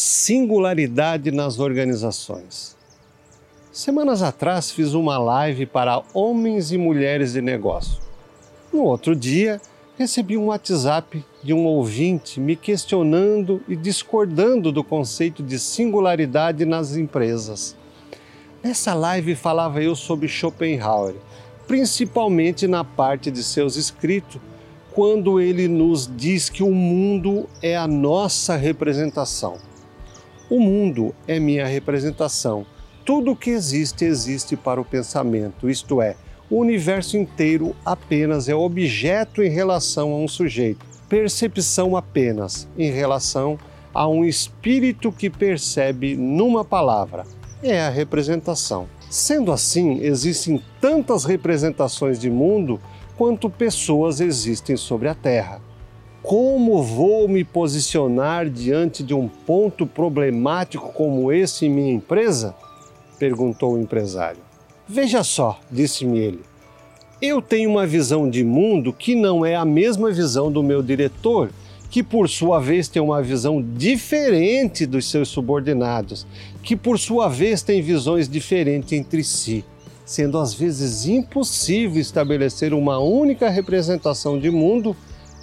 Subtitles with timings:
[0.00, 2.76] Singularidade nas organizações.
[3.72, 8.00] Semanas atrás fiz uma live para homens e mulheres de negócio.
[8.72, 9.60] No outro dia,
[9.98, 16.94] recebi um WhatsApp de um ouvinte me questionando e discordando do conceito de singularidade nas
[16.94, 17.74] empresas.
[18.62, 21.16] Nessa live falava eu sobre Schopenhauer,
[21.66, 24.40] principalmente na parte de seus escritos,
[24.92, 29.66] quando ele nos diz que o mundo é a nossa representação.
[30.50, 32.64] O mundo é minha representação.
[33.04, 36.16] Tudo que existe, existe para o pensamento, isto é,
[36.50, 43.58] o universo inteiro apenas é objeto em relação a um sujeito, percepção apenas em relação
[43.92, 47.24] a um espírito que percebe numa palavra.
[47.62, 48.88] É a representação.
[49.10, 52.80] Sendo assim, existem tantas representações de mundo
[53.16, 55.60] quanto pessoas existem sobre a Terra.
[56.28, 62.54] Como vou me posicionar diante de um ponto problemático como esse em minha empresa?
[63.18, 64.38] perguntou o empresário.
[64.86, 66.40] Veja só, disse-me ele,
[67.22, 71.50] eu tenho uma visão de mundo que não é a mesma visão do meu diretor,
[71.90, 76.26] que por sua vez tem uma visão diferente dos seus subordinados,
[76.62, 79.64] que por sua vez tem visões diferentes entre si,
[80.04, 84.94] sendo às vezes impossível estabelecer uma única representação de mundo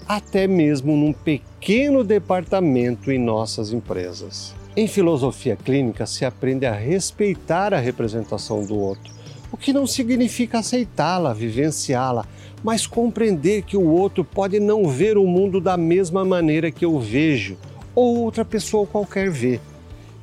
[0.07, 4.53] até mesmo num pequeno departamento em nossas empresas.
[4.77, 9.13] Em filosofia clínica se aprende a respeitar a representação do outro,
[9.51, 12.25] o que não significa aceitá-la, vivenciá-la,
[12.63, 16.99] mas compreender que o outro pode não ver o mundo da mesma maneira que eu
[16.99, 17.57] vejo
[17.95, 19.59] ou outra pessoa qualquer vê.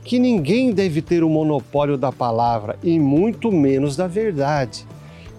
[0.05, 4.87] Que ninguém deve ter o monopólio da palavra e muito menos da verdade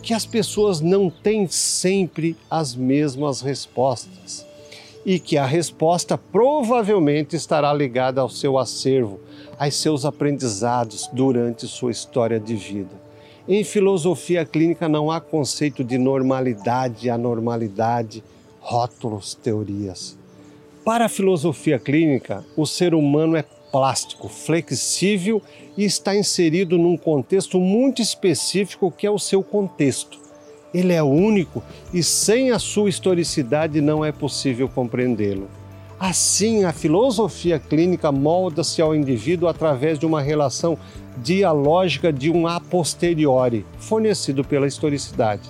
[0.04, 4.46] que as pessoas não têm sempre as mesmas respostas
[5.06, 9.20] e que a resposta provavelmente estará ligada ao seu acervo,
[9.58, 13.02] aos seus aprendizados durante sua história de vida.
[13.48, 18.22] Em filosofia clínica não há conceito de normalidade, anormalidade,
[18.60, 20.18] rótulos, teorias.
[20.84, 25.42] Para a filosofia clínica, o ser humano é plástico, flexível
[25.76, 30.20] e está inserido num contexto muito específico que é o seu contexto.
[30.72, 35.48] Ele é único e sem a sua historicidade não é possível compreendê-lo.
[36.00, 40.78] Assim, a filosofia clínica molda-se ao indivíduo através de uma relação
[41.18, 45.50] dialógica de um a posteriori, fornecido pela historicidade.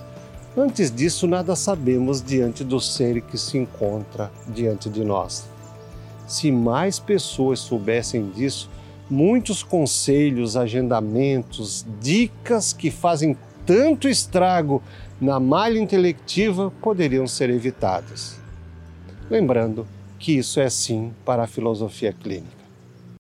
[0.56, 5.53] Antes disso, nada sabemos diante do ser que se encontra diante de nós.
[6.26, 8.70] Se mais pessoas soubessem disso,
[9.10, 13.36] muitos conselhos, agendamentos, dicas que fazem
[13.66, 14.82] tanto estrago
[15.20, 18.36] na malha intelectiva poderiam ser evitados.
[19.30, 19.86] Lembrando
[20.18, 22.63] que isso é sim para a filosofia clínica.